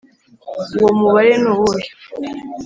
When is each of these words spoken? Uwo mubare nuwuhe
Uwo 0.77 0.91
mubare 0.99 1.33
nuwuhe 1.41 1.87